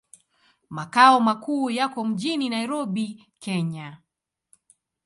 [0.69, 3.07] Makao makuu yako mjini Nairobi,
[3.39, 3.97] Kenya.